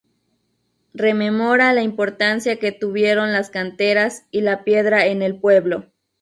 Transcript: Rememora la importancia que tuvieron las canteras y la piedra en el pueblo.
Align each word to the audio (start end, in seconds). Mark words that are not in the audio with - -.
Rememora 0.95 1.73
la 1.73 1.83
importancia 1.83 2.57
que 2.57 2.71
tuvieron 2.71 3.33
las 3.33 3.51
canteras 3.51 4.25
y 4.31 4.41
la 4.41 4.63
piedra 4.63 5.05
en 5.05 5.21
el 5.21 5.39
pueblo. 5.39 5.91